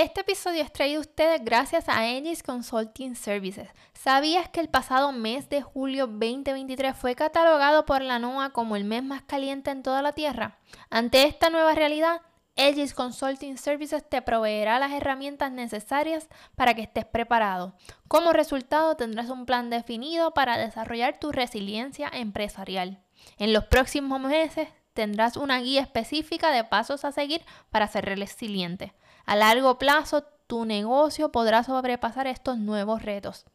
Este 0.00 0.22
episodio 0.22 0.62
es 0.62 0.72
traído 0.72 0.96
a 0.96 1.02
ustedes 1.02 1.44
gracias 1.44 1.86
a 1.86 1.98
Aegis 1.98 2.42
Consulting 2.42 3.14
Services. 3.14 3.68
¿Sabías 3.92 4.48
que 4.48 4.60
el 4.60 4.70
pasado 4.70 5.12
mes 5.12 5.50
de 5.50 5.60
julio 5.60 6.06
2023 6.06 6.96
fue 6.96 7.14
catalogado 7.14 7.84
por 7.84 8.00
la 8.00 8.18
NOAA 8.18 8.48
como 8.48 8.76
el 8.76 8.84
mes 8.84 9.02
más 9.04 9.20
caliente 9.20 9.70
en 9.70 9.82
toda 9.82 10.00
la 10.00 10.12
Tierra? 10.12 10.56
Ante 10.88 11.24
esta 11.24 11.50
nueva 11.50 11.74
realidad, 11.74 12.22
Aegis 12.56 12.94
Consulting 12.94 13.58
Services 13.58 14.02
te 14.08 14.22
proveerá 14.22 14.78
las 14.78 14.92
herramientas 14.92 15.52
necesarias 15.52 16.30
para 16.56 16.72
que 16.72 16.80
estés 16.80 17.04
preparado. 17.04 17.76
Como 18.08 18.32
resultado, 18.32 18.96
tendrás 18.96 19.28
un 19.28 19.44
plan 19.44 19.68
definido 19.68 20.32
para 20.32 20.56
desarrollar 20.56 21.20
tu 21.20 21.30
resiliencia 21.30 22.08
empresarial. 22.10 23.02
En 23.36 23.52
los 23.52 23.66
próximos 23.66 24.18
meses 24.18 24.66
tendrás 24.94 25.36
una 25.36 25.60
guía 25.60 25.82
específica 25.82 26.52
de 26.52 26.64
pasos 26.64 27.04
a 27.04 27.12
seguir 27.12 27.44
para 27.68 27.86
ser 27.86 28.06
resiliente. 28.06 28.94
A 29.26 29.36
largo 29.36 29.78
plazo, 29.78 30.24
tu 30.46 30.64
negocio 30.64 31.30
podrá 31.30 31.62
sobrepasar 31.62 32.26
estos 32.26 32.58
nuevos 32.58 33.02
retos. 33.02 33.46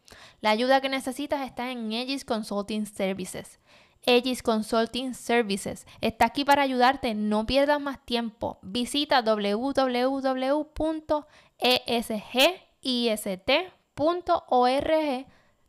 La 0.41 0.52
ayuda 0.52 0.80
que 0.80 0.89
necesitas 0.89 1.45
está 1.45 1.72
en 1.72 1.91
Aegis 1.91 2.23
Consulting 2.23 2.85
Services. 2.85 3.59
Aegis 4.08 4.41
Consulting 4.44 5.13
Services 5.13 5.86
está 5.99 6.27
aquí 6.27 6.45
para 6.45 6.62
ayudarte. 6.62 7.13
No 7.16 7.45
pierdas 7.45 7.81
más 7.81 8.05
tiempo. 8.05 8.59
Visita 8.62 9.22
www.esgist.org 9.22 10.05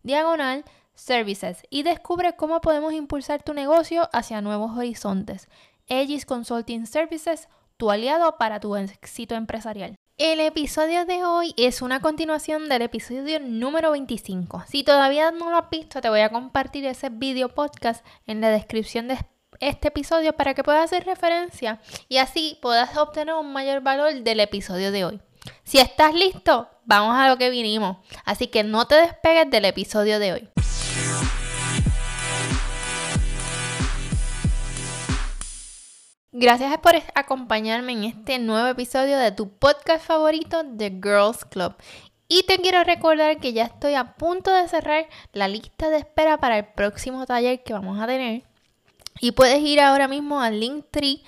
diagonal 0.03 0.65
services 0.95 1.63
y 1.71 1.83
descubre 1.83 2.37
cómo 2.37 2.61
podemos 2.61 2.93
impulsar 2.93 3.43
tu 3.43 3.53
negocio 3.55 4.09
hacia 4.13 4.41
nuevos 4.41 4.77
horizontes. 4.77 5.49
Aegis 5.89 6.25
Consulting 6.25 6.87
Services 6.87 7.49
tu 7.77 7.91
aliado 7.91 8.37
para 8.39 8.61
tu 8.61 8.77
éxito 8.77 9.35
empresarial. 9.35 9.97
El 10.19 10.41
episodio 10.41 11.05
de 11.05 11.25
hoy 11.25 11.53
es 11.59 11.83
una 11.83 12.01
continuación 12.01 12.71
del 12.71 12.83
episodio 12.83 13.39
número 13.39 13.91
25. 13.91 14.65
Si 14.67 14.83
todavía 14.83 15.31
no 15.31 15.51
lo 15.51 15.59
has 15.59 15.69
visto, 15.69 16.01
te 16.01 16.09
voy 16.09 16.21
a 16.21 16.31
compartir 16.31 16.87
ese 16.87 17.11
video 17.11 17.51
podcast 17.51 18.05
en 18.27 18.41
la 18.41 18.49
descripción 18.49 19.09
de 19.09 19.19
este 19.61 19.89
episodio 19.89 20.33
para 20.33 20.55
que 20.55 20.65
puedas 20.65 20.85
hacer 20.85 21.05
referencia 21.05 21.81
y 22.09 22.17
así 22.17 22.59
puedas 22.63 22.97
obtener 22.97 23.35
un 23.35 23.53
mayor 23.53 23.83
valor 23.83 24.15
del 24.15 24.41
episodio 24.41 24.91
de 24.91 25.05
hoy. 25.05 25.21
Si 25.65 25.79
estás 25.79 26.15
listo, 26.15 26.69
vamos 26.87 27.15
a 27.17 27.29
lo 27.29 27.37
que 27.37 27.51
vinimos. 27.51 27.99
Así 28.25 28.47
que 28.47 28.65
no 28.65 28.87
te 28.87 28.95
despegues 28.95 29.51
del 29.51 29.67
episodio 29.67 30.19
de 30.19 30.33
hoy. 30.33 30.66
Gracias 36.39 36.77
por 36.81 36.93
acompañarme 37.15 37.93
en 37.93 38.05
este 38.05 38.39
nuevo 38.39 38.69
episodio 38.69 39.17
de 39.17 39.33
tu 39.33 39.49
podcast 39.57 40.05
favorito, 40.05 40.65
The 40.77 40.91
Girls 40.91 41.47
Club. 41.47 41.75
Y 42.29 42.43
te 42.43 42.59
quiero 42.59 42.85
recordar 42.85 43.39
que 43.41 43.55
ya 43.55 43.65
estoy 43.65 43.95
a 43.95 44.17
punto 44.17 44.53
de 44.53 44.69
cerrar 44.69 45.07
la 45.33 45.49
lista 45.49 45.89
de 45.89 45.97
espera 45.97 46.37
para 46.37 46.59
el 46.59 46.67
próximo 46.67 47.25
taller 47.25 47.63
que 47.63 47.73
vamos 47.73 47.99
a 47.99 48.07
tener. 48.07 48.43
Y 49.19 49.33
puedes 49.33 49.61
ir 49.61 49.81
ahora 49.81 50.09
mismo 50.09 50.43
al 50.43 50.61
Linktree 50.61 51.23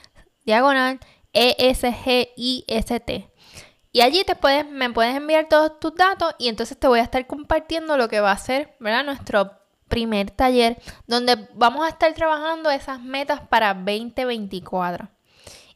diagonal 0.44 1.00
ESGIST. 1.32 3.10
Y 3.92 4.00
allí 4.02 4.24
te 4.24 4.36
puedes, 4.36 4.68
me 4.68 4.90
puedes 4.90 5.16
enviar 5.16 5.48
todos 5.48 5.80
tus 5.80 5.94
datos 5.94 6.34
y 6.38 6.48
entonces 6.48 6.78
te 6.78 6.86
voy 6.86 6.98
a 6.98 7.04
estar 7.04 7.26
compartiendo 7.26 7.96
lo 7.96 8.08
que 8.08 8.20
va 8.20 8.32
a 8.32 8.36
ser 8.36 8.76
¿verdad? 8.78 9.06
nuestro 9.06 9.57
primer 9.88 10.30
taller 10.30 10.80
donde 11.06 11.48
vamos 11.54 11.84
a 11.84 11.88
estar 11.88 12.12
trabajando 12.14 12.70
esas 12.70 13.00
metas 13.00 13.40
para 13.40 13.74
2024. 13.74 15.08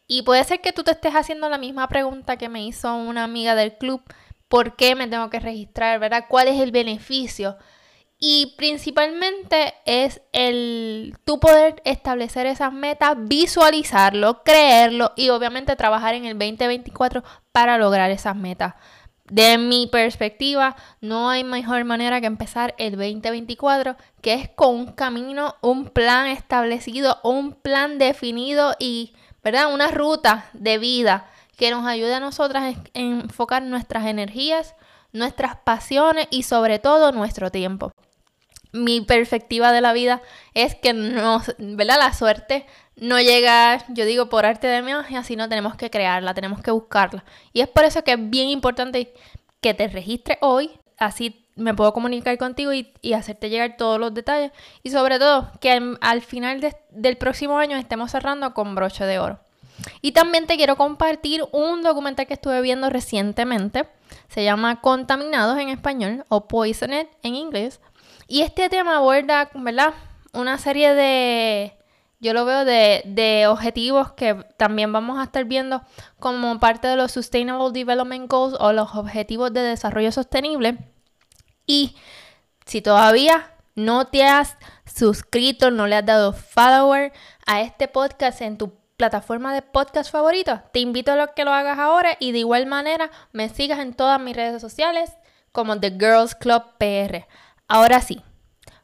Y 0.06 0.22
puede 0.22 0.44
ser 0.44 0.60
que 0.60 0.72
tú 0.72 0.84
te 0.84 0.92
estés 0.92 1.14
haciendo 1.14 1.48
la 1.48 1.58
misma 1.58 1.88
pregunta 1.88 2.36
que 2.36 2.48
me 2.48 2.64
hizo 2.64 2.94
una 2.94 3.24
amiga 3.24 3.54
del 3.54 3.76
club, 3.78 4.02
¿por 4.48 4.76
qué 4.76 4.94
me 4.94 5.08
tengo 5.08 5.30
que 5.30 5.40
registrar? 5.40 5.98
¿Verdad? 5.98 6.26
¿Cuál 6.28 6.48
es 6.48 6.60
el 6.60 6.72
beneficio? 6.72 7.56
Y 8.24 8.54
principalmente 8.56 9.74
es 9.84 10.20
el 10.32 11.16
tú 11.24 11.40
poder 11.40 11.82
establecer 11.84 12.46
esas 12.46 12.72
metas, 12.72 13.16
visualizarlo, 13.16 14.44
creerlo 14.44 15.12
y 15.16 15.30
obviamente 15.30 15.74
trabajar 15.74 16.14
en 16.14 16.26
el 16.26 16.38
2024 16.38 17.24
para 17.50 17.78
lograr 17.78 18.12
esas 18.12 18.36
metas. 18.36 18.74
De 19.32 19.56
mi 19.56 19.86
perspectiva, 19.86 20.76
no 21.00 21.30
hay 21.30 21.42
mejor 21.42 21.84
manera 21.84 22.20
que 22.20 22.26
empezar 22.26 22.74
el 22.76 22.98
2024, 22.98 23.96
que 24.20 24.34
es 24.34 24.50
con 24.50 24.74
un 24.74 24.92
camino, 24.92 25.56
un 25.62 25.86
plan 25.86 26.26
establecido, 26.26 27.18
un 27.24 27.54
plan 27.54 27.96
definido 27.96 28.74
y, 28.78 29.14
¿verdad? 29.42 29.72
Una 29.72 29.88
ruta 29.88 30.50
de 30.52 30.76
vida 30.76 31.30
que 31.56 31.70
nos 31.70 31.86
ayude 31.86 32.12
a 32.12 32.20
nosotras 32.20 32.76
a 32.76 32.80
enfocar 32.92 33.62
nuestras 33.62 34.04
energías, 34.04 34.74
nuestras 35.14 35.56
pasiones 35.56 36.28
y 36.30 36.42
sobre 36.42 36.78
todo 36.78 37.10
nuestro 37.10 37.50
tiempo. 37.50 37.90
Mi 38.72 39.00
perspectiva 39.02 39.70
de 39.70 39.80
la 39.80 39.92
vida 39.92 40.22
es 40.54 40.74
que 40.74 40.92
nos, 40.92 41.54
¿verdad? 41.58 41.98
La 41.98 42.12
suerte 42.14 42.66
no 42.96 43.20
llega, 43.20 43.84
yo 43.88 44.04
digo, 44.04 44.28
por 44.28 44.46
arte 44.46 44.66
de 44.66 44.82
magia, 44.82 45.22
sino 45.24 45.48
tenemos 45.48 45.76
que 45.76 45.90
crearla, 45.90 46.34
tenemos 46.34 46.62
que 46.62 46.70
buscarla. 46.70 47.24
Y 47.52 47.60
es 47.60 47.68
por 47.68 47.84
eso 47.84 48.02
que 48.04 48.12
es 48.12 48.30
bien 48.30 48.48
importante 48.48 49.12
que 49.60 49.74
te 49.74 49.88
registres 49.88 50.38
hoy, 50.40 50.70
así 50.98 51.42
me 51.54 51.74
puedo 51.74 51.92
comunicar 51.92 52.36
contigo 52.38 52.72
y, 52.72 53.12
hacerte 53.12 53.50
llegar 53.50 53.76
todos 53.76 54.00
los 54.00 54.14
detalles. 54.14 54.52
Y 54.82 54.90
sobre 54.90 55.18
todo, 55.18 55.50
que 55.60 55.96
al 56.00 56.22
final 56.22 56.60
del 56.90 57.16
próximo 57.16 57.58
año 57.58 57.76
estemos 57.76 58.10
cerrando 58.10 58.54
con 58.54 58.74
broche 58.74 59.04
de 59.04 59.18
oro. 59.18 59.38
Y 60.00 60.12
también 60.12 60.46
te 60.46 60.56
quiero 60.56 60.76
compartir 60.76 61.44
un 61.52 61.82
documental 61.82 62.26
que 62.26 62.34
estuve 62.34 62.60
viendo 62.60 62.88
recientemente. 62.88 63.86
Se 64.28 64.44
llama 64.44 64.80
Contaminados 64.80 65.58
en 65.58 65.68
español 65.68 66.24
o 66.28 66.46
Poisoned 66.46 67.06
en 67.22 67.34
inglés. 67.34 67.80
Y 68.26 68.42
este 68.42 68.68
tema 68.68 68.96
aborda, 68.96 69.50
¿verdad? 69.54 69.94
Una 70.32 70.58
serie 70.58 70.94
de 70.94 71.76
yo 72.22 72.32
lo 72.34 72.44
veo 72.44 72.64
de, 72.64 73.46
objetivos 73.48 74.12
que 74.12 74.34
también 74.56 74.92
vamos 74.92 75.18
a 75.18 75.24
estar 75.24 75.44
viendo 75.44 75.82
como 76.20 76.60
parte 76.60 76.86
de 76.86 76.94
los 76.94 77.10
Sustainable 77.10 77.72
Development 77.72 78.30
Goals 78.30 78.54
o 78.60 78.72
los 78.72 78.94
objetivos 78.94 79.52
de 79.52 79.60
desarrollo 79.60 80.12
sostenible. 80.12 80.78
Y 81.66 81.96
si 82.64 82.80
todavía 82.80 83.50
no 83.74 84.06
te 84.06 84.22
has 84.24 84.56
suscrito, 84.86 85.72
no 85.72 85.88
le 85.88 85.96
has 85.96 86.06
dado 86.06 86.32
follower 86.32 87.12
a 87.44 87.60
este 87.60 87.88
podcast 87.88 88.40
en 88.40 88.56
tu 88.56 88.72
plataforma 88.96 89.52
de 89.52 89.62
podcast 89.62 90.12
favorito, 90.12 90.62
te 90.72 90.78
invito 90.78 91.10
a 91.10 91.34
que 91.34 91.44
lo 91.44 91.52
hagas 91.52 91.80
ahora 91.80 92.16
y 92.20 92.30
de 92.30 92.38
igual 92.38 92.66
manera 92.66 93.10
me 93.32 93.48
sigas 93.48 93.80
en 93.80 93.94
todas 93.94 94.20
mis 94.20 94.36
redes 94.36 94.60
sociales 94.62 95.10
como 95.50 95.80
The 95.80 95.90
Girls 95.90 96.36
Club 96.36 96.62
PR. 96.78 97.26
Ahora 97.74 98.02
sí, 98.02 98.20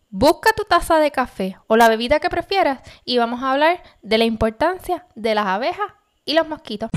Busca 0.08 0.54
tu 0.54 0.64
taza 0.64 0.98
de 0.98 1.10
café 1.10 1.58
o 1.66 1.76
la 1.76 1.90
bebida 1.90 2.20
que 2.20 2.30
prefieras 2.30 2.80
y 3.04 3.18
vamos 3.18 3.42
a 3.42 3.52
hablar 3.52 3.82
de 4.00 4.16
la 4.16 4.24
importancia 4.24 5.06
de 5.14 5.34
las 5.34 5.44
abejas 5.44 5.92
y 6.24 6.32
los 6.32 6.48
mosquitos. 6.48 6.88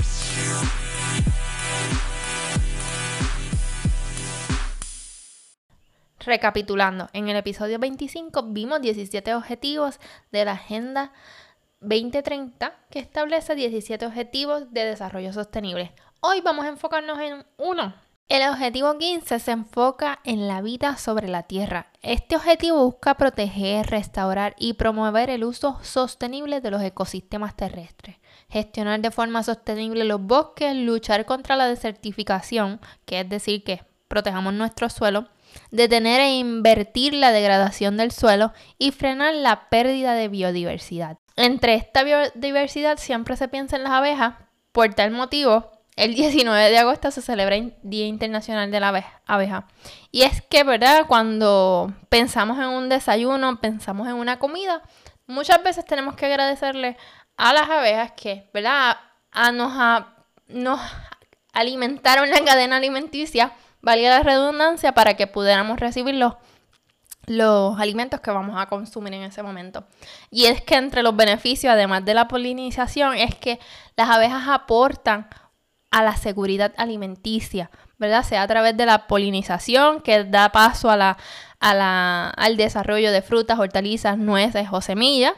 Recapitulando, 6.20 7.10
en 7.12 7.28
el 7.28 7.36
episodio 7.36 7.78
25 7.78 8.42
vimos 8.44 8.80
17 8.80 9.34
objetivos 9.34 10.00
de 10.30 10.46
la 10.46 10.52
Agenda 10.52 11.12
2030 11.80 12.74
que 12.88 13.00
establece 13.00 13.54
17 13.54 14.06
objetivos 14.06 14.72
de 14.72 14.86
desarrollo 14.86 15.34
sostenible. 15.34 15.92
Hoy 16.20 16.40
vamos 16.40 16.64
a 16.64 16.68
enfocarnos 16.68 17.20
en 17.20 17.44
uno 17.58 17.92
el 18.28 18.48
objetivo 18.48 18.96
15 18.96 19.38
se 19.38 19.50
enfoca 19.50 20.20
en 20.24 20.48
la 20.48 20.62
vida 20.62 20.96
sobre 20.96 21.28
la 21.28 21.42
Tierra. 21.42 21.88
Este 22.00 22.36
objetivo 22.36 22.82
busca 22.84 23.14
proteger, 23.14 23.86
restaurar 23.86 24.54
y 24.58 24.74
promover 24.74 25.28
el 25.28 25.44
uso 25.44 25.78
sostenible 25.82 26.60
de 26.60 26.70
los 26.70 26.82
ecosistemas 26.82 27.54
terrestres, 27.56 28.16
gestionar 28.48 29.00
de 29.00 29.10
forma 29.10 29.42
sostenible 29.42 30.04
los 30.04 30.20
bosques, 30.22 30.74
luchar 30.74 31.26
contra 31.26 31.56
la 31.56 31.68
desertificación, 31.68 32.80
que 33.04 33.20
es 33.20 33.28
decir, 33.28 33.64
que 33.64 33.84
protejamos 34.08 34.54
nuestro 34.54 34.88
suelo, 34.88 35.28
detener 35.70 36.20
e 36.20 36.36
invertir 36.36 37.12
la 37.14 37.32
degradación 37.32 37.96
del 37.96 38.12
suelo 38.12 38.52
y 38.78 38.92
frenar 38.92 39.34
la 39.34 39.68
pérdida 39.68 40.14
de 40.14 40.28
biodiversidad. 40.28 41.18
Entre 41.36 41.74
esta 41.74 42.02
biodiversidad 42.02 42.98
siempre 42.98 43.36
se 43.36 43.48
piensa 43.48 43.76
en 43.76 43.84
las 43.84 43.92
abejas, 43.92 44.34
por 44.72 44.94
tal 44.94 45.10
motivo 45.10 45.70
el 45.96 46.14
19 46.14 46.70
de 46.70 46.78
agosto 46.78 47.10
se 47.10 47.20
celebra 47.20 47.56
el 47.56 47.74
Día 47.82 48.06
Internacional 48.06 48.70
de 48.70 48.80
la 48.80 49.10
Abeja. 49.26 49.66
Y 50.10 50.22
es 50.22 50.42
que, 50.42 50.64
¿verdad? 50.64 51.06
Cuando 51.06 51.92
pensamos 52.08 52.58
en 52.58 52.66
un 52.66 52.88
desayuno, 52.88 53.60
pensamos 53.60 54.08
en 54.08 54.14
una 54.14 54.38
comida, 54.38 54.82
muchas 55.26 55.62
veces 55.62 55.84
tenemos 55.84 56.16
que 56.16 56.26
agradecerle 56.26 56.96
a 57.36 57.52
las 57.52 57.68
abejas 57.68 58.12
que, 58.12 58.48
¿verdad? 58.54 58.96
A 59.32 59.52
nos, 59.52 59.72
nos 60.48 60.80
alimentaron 61.52 62.30
la 62.30 62.42
cadena 62.44 62.76
alimenticia, 62.76 63.52
valía 63.82 64.10
la 64.10 64.22
redundancia, 64.22 64.92
para 64.92 65.14
que 65.14 65.26
pudiéramos 65.26 65.78
recibir 65.78 66.14
los, 66.14 66.34
los 67.26 67.78
alimentos 67.78 68.20
que 68.20 68.30
vamos 68.30 68.60
a 68.60 68.66
consumir 68.66 69.12
en 69.14 69.22
ese 69.22 69.42
momento. 69.42 69.84
Y 70.30 70.46
es 70.46 70.62
que 70.62 70.76
entre 70.76 71.02
los 71.02 71.14
beneficios, 71.14 71.72
además 71.72 72.04
de 72.04 72.14
la 72.14 72.28
polinización, 72.28 73.14
es 73.14 73.34
que 73.34 73.58
las 73.96 74.08
abejas 74.08 74.48
aportan 74.48 75.28
a 75.92 76.02
la 76.02 76.16
seguridad 76.16 76.72
alimenticia, 76.78 77.70
¿verdad? 77.98 78.24
Sea 78.24 78.42
a 78.42 78.48
través 78.48 78.76
de 78.76 78.86
la 78.86 79.06
polinización 79.06 80.00
que 80.00 80.24
da 80.24 80.50
paso 80.50 80.90
a 80.90 80.96
la, 80.96 81.16
al 81.60 82.56
desarrollo 82.56 83.12
de 83.12 83.22
frutas, 83.22 83.58
hortalizas, 83.58 84.18
nueces 84.18 84.68
o 84.72 84.80
semillas. 84.80 85.34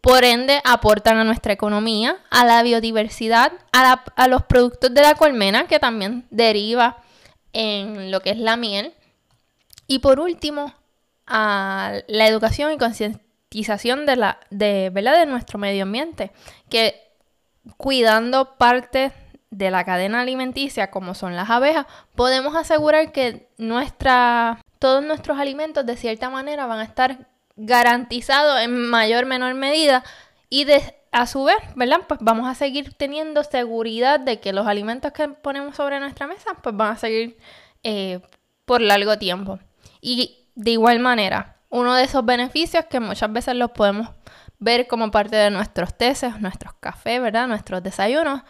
Por 0.00 0.24
ende, 0.24 0.60
aportan 0.64 1.18
a 1.18 1.24
nuestra 1.24 1.52
economía, 1.52 2.16
a 2.30 2.44
la 2.44 2.62
biodiversidad, 2.62 3.52
a, 3.72 4.28
los 4.28 4.42
productos 4.44 4.92
de 4.92 5.02
la 5.02 5.14
colmena, 5.14 5.66
que 5.66 5.78
también 5.78 6.26
deriva 6.30 6.98
en 7.52 8.10
lo 8.10 8.20
que 8.20 8.30
es 8.30 8.38
la 8.38 8.56
miel. 8.56 8.92
Y 9.86 10.00
por 10.00 10.18
último, 10.18 10.74
a 11.26 11.94
la 12.08 12.26
educación 12.26 12.72
y 12.72 12.78
concientización 12.78 14.04
de, 14.04 14.16
la, 14.16 14.40
de, 14.50 14.90
de 14.90 15.26
nuestro 15.26 15.58
medio 15.58 15.84
ambiente, 15.84 16.32
que 16.68 17.06
cuidando 17.76 18.56
parte 18.56 19.12
de 19.50 19.70
la 19.70 19.84
cadena 19.84 20.20
alimenticia, 20.20 20.90
como 20.90 21.14
son 21.14 21.36
las 21.36 21.50
abejas, 21.50 21.86
podemos 22.14 22.56
asegurar 22.56 23.12
que 23.12 23.48
nuestra, 23.58 24.60
todos 24.78 25.04
nuestros 25.04 25.38
alimentos 25.38 25.86
de 25.86 25.96
cierta 25.96 26.30
manera 26.30 26.66
van 26.66 26.80
a 26.80 26.84
estar 26.84 27.28
garantizados 27.56 28.60
en 28.60 28.88
mayor 28.88 29.24
o 29.24 29.26
menor 29.26 29.54
medida 29.54 30.04
y 30.50 30.64
de, 30.64 30.94
a 31.12 31.26
su 31.26 31.44
vez, 31.44 31.56
¿verdad? 31.74 32.00
Pues 32.06 32.20
vamos 32.22 32.48
a 32.48 32.54
seguir 32.54 32.94
teniendo 32.94 33.42
seguridad 33.44 34.20
de 34.20 34.40
que 34.40 34.52
los 34.52 34.66
alimentos 34.66 35.12
que 35.12 35.28
ponemos 35.28 35.76
sobre 35.76 35.98
nuestra 36.00 36.26
mesa 36.26 36.54
pues 36.62 36.76
van 36.76 36.92
a 36.92 36.96
seguir 36.96 37.38
eh, 37.82 38.20
por 38.64 38.80
largo 38.80 39.16
tiempo. 39.18 39.58
Y 40.00 40.46
de 40.54 40.72
igual 40.72 40.98
manera, 40.98 41.56
uno 41.70 41.94
de 41.94 42.04
esos 42.04 42.24
beneficios 42.24 42.84
que 42.86 43.00
muchas 43.00 43.32
veces 43.32 43.54
los 43.54 43.70
podemos 43.70 44.10
ver 44.58 44.86
como 44.86 45.10
parte 45.10 45.36
de 45.36 45.50
nuestros 45.50 45.96
teces, 45.96 46.40
nuestros 46.40 46.74
cafés, 46.80 47.20
¿verdad? 47.20 47.48
Nuestros 47.48 47.82
desayunos, 47.82 48.42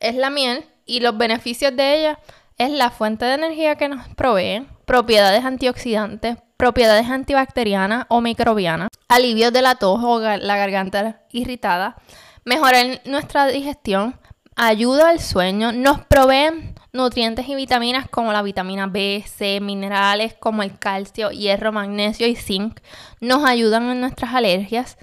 es 0.00 0.16
la 0.16 0.30
miel 0.30 0.64
y 0.86 1.00
los 1.00 1.16
beneficios 1.16 1.76
de 1.76 1.98
ella 1.98 2.18
es 2.58 2.70
la 2.70 2.90
fuente 2.90 3.24
de 3.24 3.34
energía 3.34 3.76
que 3.76 3.88
nos 3.88 4.08
provee, 4.08 4.66
propiedades 4.84 5.44
antioxidantes, 5.44 6.38
propiedades 6.56 7.08
antibacterianas 7.08 8.06
o 8.08 8.20
microbianas, 8.20 8.88
alivio 9.08 9.50
de 9.50 9.62
la 9.62 9.76
tos 9.76 10.00
o 10.02 10.18
la 10.20 10.56
garganta 10.56 11.22
irritada, 11.30 11.96
mejorar 12.44 13.00
nuestra 13.04 13.46
digestión, 13.46 14.18
ayuda 14.56 15.08
al 15.08 15.20
sueño, 15.20 15.72
nos 15.72 16.02
proveen 16.02 16.74
nutrientes 16.92 17.48
y 17.48 17.54
vitaminas 17.54 18.08
como 18.08 18.32
la 18.32 18.42
vitamina 18.42 18.86
B, 18.86 19.24
C, 19.26 19.60
minerales 19.60 20.34
como 20.34 20.62
el 20.62 20.78
calcio, 20.78 21.30
hierro, 21.30 21.72
magnesio 21.72 22.26
y 22.26 22.36
zinc, 22.36 22.80
nos 23.20 23.44
ayudan 23.44 23.88
en 23.90 24.00
nuestras 24.00 24.34
alergias, 24.34 24.98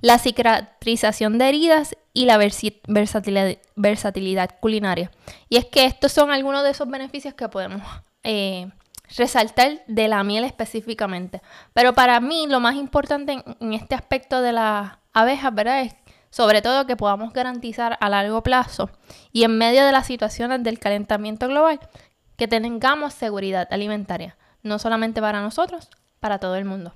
la 0.00 0.18
cicatrización 0.18 1.38
de 1.38 1.48
heridas 1.48 1.96
y 2.14 2.26
la 2.26 2.38
versatilidad, 2.38 4.50
culinaria. 4.60 5.10
Y 5.48 5.56
es 5.56 5.66
que 5.66 5.84
estos 5.84 6.12
son 6.12 6.30
algunos 6.30 6.62
de 6.62 6.70
esos 6.70 6.88
beneficios 6.88 7.34
que 7.34 7.48
podemos 7.48 7.82
eh, 8.22 8.70
resaltar 9.16 9.82
de 9.86 10.08
la 10.08 10.22
miel 10.24 10.44
específicamente. 10.44 11.42
Pero 11.72 11.94
para 11.94 12.20
mí 12.20 12.46
lo 12.48 12.60
más 12.60 12.76
importante 12.76 13.42
en, 13.60 13.72
este 13.72 13.94
aspecto 13.94 14.42
de 14.42 14.52
las 14.52 14.92
abejas, 15.12 15.54
¿verdad? 15.54 15.82
Es 15.82 15.94
sobre 16.30 16.62
todo 16.62 16.86
que 16.86 16.96
podamos 16.96 17.32
garantizar 17.32 17.98
a 18.00 18.08
largo 18.08 18.42
plazo 18.42 18.90
y 19.32 19.44
en 19.44 19.58
medio 19.58 19.84
de 19.84 19.92
las 19.92 20.06
situaciones 20.06 20.62
del 20.62 20.78
calentamiento 20.78 21.46
global, 21.46 21.78
que 22.36 22.48
tengamos 22.48 23.12
seguridad 23.12 23.68
alimentaria, 23.70 24.36
no 24.62 24.78
solamente 24.78 25.20
para 25.20 25.42
nosotros, 25.42 25.90
para 26.20 26.38
todo 26.38 26.56
el 26.56 26.64
mundo. 26.64 26.94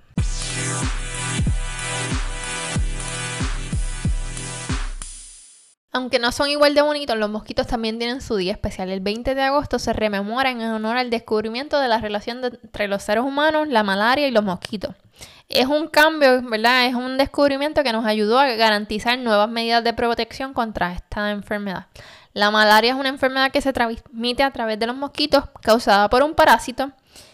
Aunque 5.97 6.19
no 6.19 6.31
son 6.31 6.51
igual 6.51 6.75
de 6.75 6.83
bonitos, 6.83 7.17
los 7.17 7.31
mosquitos 7.31 7.67
también 7.67 7.99
tienen 7.99 8.21
su 8.21 8.37
día 8.37 8.53
especial. 8.53 8.91
El 8.91 9.01
20 9.01 9.35
de 9.35 9.41
agosto 9.41 9.79
se 9.79 9.95
rememora 9.95 10.51
en 10.51 10.61
honor 10.61 10.99
al 10.99 11.09
descubrimiento 11.09 11.81
de 11.81 11.89
la 11.89 11.99
relación 11.99 12.45
entre 12.45 12.87
los 12.87 13.03
seres 13.03 13.25
humanos, 13.25 13.69
la 13.69 13.83
malaria 13.83 14.29
y 14.29 14.31
los 14.31 14.45
mosquitos. 14.45 14.95
Es 15.49 15.65
un 15.65 15.89
cambio, 15.89 16.43
¿verdad? 16.43 16.85
Es 16.85 16.95
un 16.95 17.17
descubrimiento 17.17 17.83
que 17.83 17.95
nos 17.95 18.05
ayudó 18.05 18.39
a 18.39 18.47
garantizar 18.57 19.19
nuevas 19.19 19.49
medidas 19.49 19.83
de 19.85 19.95
protección 19.95 20.53
contra 20.53 20.93
esta 20.93 21.31
enfermedad. 21.31 21.87
La 22.35 22.51
malaria 22.51 22.93
es 22.93 22.99
una 22.99 23.09
enfermedad 23.09 23.51
que 23.51 23.63
se 23.63 23.73
transmite 23.73 24.43
a 24.43 24.51
través 24.51 24.79
de 24.79 24.87
los 24.87 24.97
mosquitos 24.97 25.45
causada 25.63 26.11
por 26.11 26.23
un 26.23 26.35
parásito 26.35 26.93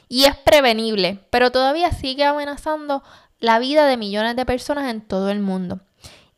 y 0.09 0.26
es 0.26 0.37
prevenible, 0.37 1.19
pero 1.31 1.50
todavía 1.50 1.91
sigue 1.91 2.23
amenazando 2.23 3.03
la 3.41 3.59
vida 3.59 3.87
de 3.87 3.97
millones 3.97 4.37
de 4.37 4.47
personas 4.47 4.88
en 4.88 5.00
todo 5.00 5.31
el 5.31 5.41
mundo. 5.41 5.81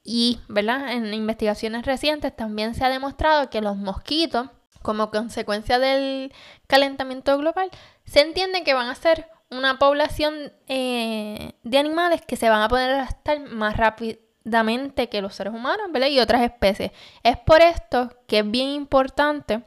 Y, 0.05 0.39
¿verdad? 0.49 0.93
En 0.93 1.12
investigaciones 1.15 1.87
recientes 1.87 2.37
también 2.37 2.75
se 2.75 2.85
ha 2.85 2.91
demostrado 2.91 3.49
que 3.49 3.62
los 3.62 3.77
mosquitos, 3.77 4.51
como 4.83 5.11
consecuencia 5.11 5.79
del 5.79 6.33
calentamiento 6.67 7.39
global, 7.39 7.71
se 8.05 8.21
entiende 8.21 8.62
que 8.65 8.75
van 8.75 8.89
a 8.89 8.95
ser 8.95 9.29
una 9.51 9.79
población 9.79 10.53
eh, 10.69 11.53
de 11.62 11.79
animales 11.79 12.21
que 12.21 12.37
se 12.37 12.51
van 12.51 12.61
a 12.61 12.69
poder 12.69 12.91
adaptar 12.91 13.41
más 13.41 13.79
rápidamente 13.79 15.09
que 15.09 15.23
los 15.23 15.35
seres 15.35 15.55
humanos, 15.55 15.87
¿verdad? 15.91 16.09
Y 16.09 16.21
otras 16.21 16.43
especies. 16.43 16.91
Es 17.23 17.39
por 17.39 17.62
esto 17.62 18.11
que 18.27 18.41
es 18.41 18.50
bien 18.50 18.69
importante, 18.69 19.62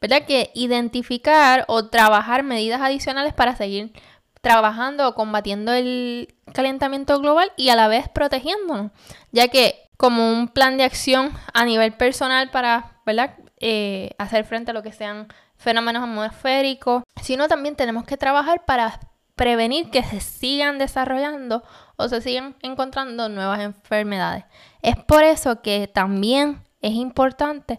¿verdad? 0.00 0.24
Que 0.24 0.52
identificar 0.54 1.64
o 1.66 1.88
trabajar 1.88 2.44
medidas 2.44 2.80
adicionales 2.80 3.34
para 3.34 3.56
seguir 3.56 3.92
trabajando 4.40 5.08
o 5.08 5.14
combatiendo 5.14 5.72
el 5.72 6.34
calentamiento 6.52 7.18
global 7.20 7.52
y 7.56 7.68
a 7.68 7.76
la 7.76 7.88
vez 7.88 8.08
protegiéndonos, 8.08 8.90
ya 9.32 9.48
que 9.48 9.88
como 9.96 10.32
un 10.32 10.48
plan 10.48 10.78
de 10.78 10.84
acción 10.84 11.32
a 11.52 11.64
nivel 11.64 11.92
personal 11.92 12.50
para 12.50 13.00
¿verdad? 13.04 13.34
Eh, 13.58 14.12
hacer 14.18 14.44
frente 14.44 14.70
a 14.70 14.74
lo 14.74 14.82
que 14.82 14.92
sean 14.92 15.28
fenómenos 15.56 16.02
atmosféricos, 16.02 17.02
sino 17.20 17.48
también 17.48 17.76
tenemos 17.76 18.04
que 18.04 18.16
trabajar 18.16 18.64
para 18.64 19.00
prevenir 19.36 19.90
que 19.90 20.02
se 20.02 20.20
sigan 20.20 20.78
desarrollando 20.78 21.62
o 21.96 22.08
se 22.08 22.20
sigan 22.20 22.56
encontrando 22.62 23.28
nuevas 23.28 23.60
enfermedades. 23.60 24.44
Es 24.80 24.96
por 24.96 25.24
eso 25.24 25.60
que 25.60 25.88
también 25.88 26.62
es 26.80 26.92
importante 26.92 27.78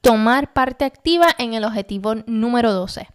tomar 0.00 0.52
parte 0.52 0.84
activa 0.84 1.28
en 1.38 1.54
el 1.54 1.64
objetivo 1.64 2.14
número 2.26 2.72
12, 2.72 3.08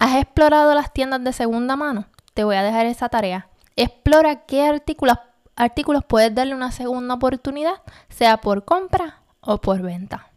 ¿Has 0.00 0.14
explorado 0.14 0.74
las 0.74 0.92
tiendas 0.92 1.24
de 1.24 1.32
segunda 1.32 1.74
mano? 1.74 2.06
Te 2.32 2.44
voy 2.44 2.54
a 2.54 2.62
dejar 2.62 2.86
esa 2.86 3.08
tarea. 3.08 3.48
Explora 3.74 4.46
qué 4.46 4.64
artículos, 4.64 5.16
artículos 5.56 6.04
puedes 6.04 6.32
darle 6.32 6.54
una 6.54 6.70
segunda 6.70 7.14
oportunidad, 7.14 7.82
sea 8.08 8.36
por 8.36 8.64
compra 8.64 9.22
o 9.40 9.60
por 9.60 9.82
venta. 9.82 10.30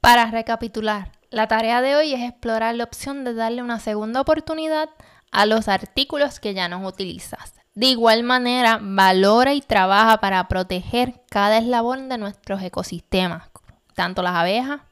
Para 0.00 0.32
recapitular, 0.32 1.12
la 1.30 1.46
tarea 1.46 1.80
de 1.80 1.94
hoy 1.94 2.12
es 2.12 2.28
explorar 2.28 2.74
la 2.74 2.84
opción 2.84 3.22
de 3.22 3.34
darle 3.34 3.62
una 3.62 3.78
segunda 3.78 4.20
oportunidad 4.20 4.88
a 5.30 5.46
los 5.46 5.68
artículos 5.68 6.40
que 6.40 6.54
ya 6.54 6.68
no 6.68 6.84
utilizas. 6.84 7.54
De 7.76 7.86
igual 7.86 8.22
manera, 8.22 8.80
valora 8.80 9.52
y 9.52 9.60
trabaja 9.60 10.18
para 10.18 10.48
proteger 10.48 11.22
cada 11.28 11.58
eslabón 11.58 12.08
de 12.08 12.16
nuestros 12.16 12.62
ecosistemas, 12.62 13.50
tanto 13.96 14.22
las 14.22 14.36
abejas, 14.36 14.82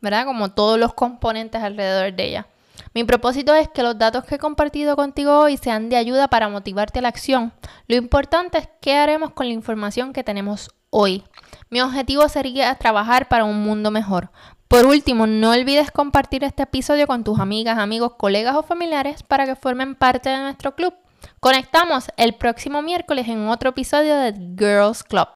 ¿verdad? 0.00 0.26
Como 0.26 0.52
todos 0.52 0.78
los 0.78 0.94
componentes 0.94 1.60
alrededor 1.60 2.12
de 2.12 2.24
ellas. 2.24 2.46
Mi 2.94 3.02
propósito 3.02 3.54
es 3.54 3.68
que 3.68 3.82
los 3.82 3.98
datos 3.98 4.24
que 4.24 4.36
he 4.36 4.38
compartido 4.38 4.94
contigo 4.94 5.40
hoy 5.40 5.56
sean 5.56 5.88
de 5.88 5.96
ayuda 5.96 6.28
para 6.28 6.48
motivarte 6.48 7.00
a 7.00 7.02
la 7.02 7.08
acción. 7.08 7.52
Lo 7.88 7.96
importante 7.96 8.58
es 8.58 8.68
qué 8.80 8.96
haremos 8.96 9.32
con 9.32 9.48
la 9.48 9.54
información 9.54 10.12
que 10.12 10.22
tenemos 10.22 10.70
hoy. 10.90 11.24
Mi 11.70 11.80
objetivo 11.80 12.28
sería 12.28 12.74
trabajar 12.76 13.28
para 13.28 13.44
un 13.44 13.62
mundo 13.62 13.90
mejor. 13.90 14.30
Por 14.68 14.84
último, 14.84 15.26
no 15.26 15.50
olvides 15.50 15.90
compartir 15.90 16.44
este 16.44 16.64
episodio 16.64 17.06
con 17.06 17.24
tus 17.24 17.40
amigas, 17.40 17.78
amigos, 17.78 18.12
colegas 18.18 18.54
o 18.54 18.62
familiares 18.62 19.22
para 19.22 19.46
que 19.46 19.56
formen 19.56 19.94
parte 19.94 20.28
de 20.28 20.38
nuestro 20.38 20.74
club. 20.74 20.94
Conectamos 21.40 22.10
el 22.16 22.34
próximo 22.34 22.82
miércoles 22.82 23.26
en 23.28 23.48
otro 23.48 23.70
episodio 23.70 24.16
de 24.16 24.34
Girls 24.58 25.02
Club. 25.02 25.28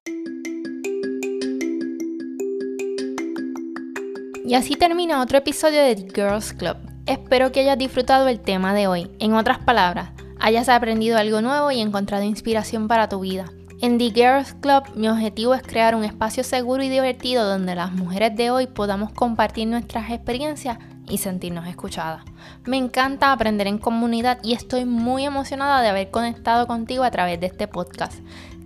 Y 4.44 4.54
así 4.54 4.74
termina 4.74 5.22
otro 5.22 5.38
episodio 5.38 5.82
de 5.82 5.94
The 5.94 6.12
Girls 6.14 6.52
Club. 6.52 6.76
Espero 7.06 7.52
que 7.52 7.60
hayas 7.60 7.78
disfrutado 7.78 8.26
el 8.26 8.40
tema 8.40 8.74
de 8.74 8.88
hoy. 8.88 9.08
En 9.20 9.34
otras 9.34 9.58
palabras, 9.60 10.10
hayas 10.40 10.68
aprendido 10.68 11.16
algo 11.16 11.40
nuevo 11.40 11.70
y 11.70 11.80
encontrado 11.80 12.24
inspiración 12.24 12.88
para 12.88 13.08
tu 13.08 13.20
vida. 13.20 13.44
En 13.80 13.98
The 13.98 14.10
Girls 14.10 14.54
Club 14.54 14.82
mi 14.96 15.08
objetivo 15.08 15.54
es 15.54 15.62
crear 15.62 15.94
un 15.94 16.02
espacio 16.02 16.42
seguro 16.42 16.82
y 16.82 16.88
divertido 16.88 17.44
donde 17.44 17.76
las 17.76 17.92
mujeres 17.92 18.36
de 18.36 18.50
hoy 18.50 18.66
podamos 18.66 19.12
compartir 19.12 19.68
nuestras 19.68 20.10
experiencias 20.10 20.78
y 21.08 21.18
sentirnos 21.18 21.68
escuchadas. 21.68 22.24
Me 22.64 22.76
encanta 22.76 23.32
aprender 23.32 23.68
en 23.68 23.78
comunidad 23.78 24.38
y 24.42 24.54
estoy 24.54 24.84
muy 24.84 25.24
emocionada 25.24 25.82
de 25.82 25.88
haber 25.88 26.10
conectado 26.10 26.66
contigo 26.66 27.04
a 27.04 27.10
través 27.12 27.38
de 27.38 27.46
este 27.46 27.68
podcast. 27.68 28.14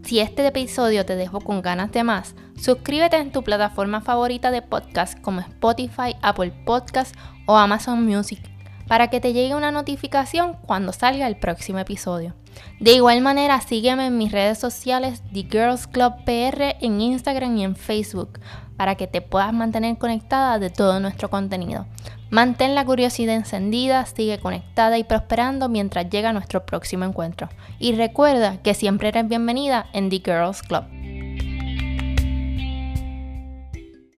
Si 0.04 0.20
este 0.20 0.46
episodio 0.46 1.04
te 1.04 1.16
dejó 1.16 1.40
con 1.40 1.62
ganas 1.62 1.92
de 1.92 2.04
más, 2.04 2.34
suscríbete 2.56 3.16
en 3.16 3.32
tu 3.32 3.42
plataforma 3.42 4.00
favorita 4.00 4.50
de 4.50 4.62
podcast 4.62 5.20
como 5.20 5.40
Spotify, 5.40 6.14
Apple 6.22 6.52
Podcast 6.64 7.14
o 7.46 7.56
Amazon 7.56 8.04
Music 8.04 8.55
para 8.88 9.08
que 9.08 9.20
te 9.20 9.32
llegue 9.32 9.54
una 9.54 9.70
notificación 9.70 10.56
cuando 10.66 10.92
salga 10.92 11.26
el 11.26 11.36
próximo 11.36 11.78
episodio. 11.78 12.34
De 12.80 12.92
igual 12.92 13.20
manera, 13.20 13.60
sígueme 13.60 14.06
en 14.06 14.18
mis 14.18 14.32
redes 14.32 14.58
sociales 14.58 15.22
The 15.32 15.46
Girls 15.50 15.86
Club 15.86 16.14
PR 16.24 16.76
en 16.80 17.00
Instagram 17.00 17.56
y 17.56 17.64
en 17.64 17.76
Facebook 17.76 18.40
para 18.76 18.94
que 18.94 19.06
te 19.06 19.22
puedas 19.22 19.52
mantener 19.52 19.96
conectada 19.98 20.58
de 20.58 20.70
todo 20.70 21.00
nuestro 21.00 21.30
contenido. 21.30 21.86
Mantén 22.30 22.74
la 22.74 22.84
curiosidad 22.84 23.36
encendida, 23.36 24.04
sigue 24.04 24.38
conectada 24.38 24.98
y 24.98 25.04
prosperando 25.04 25.68
mientras 25.68 26.10
llega 26.10 26.32
nuestro 26.32 26.66
próximo 26.66 27.04
encuentro. 27.04 27.48
Y 27.78 27.94
recuerda 27.94 28.60
que 28.62 28.74
siempre 28.74 29.08
eres 29.08 29.28
bienvenida 29.28 29.86
en 29.92 30.10
The 30.10 30.22
Girls 30.24 30.62
Club. 30.62 30.84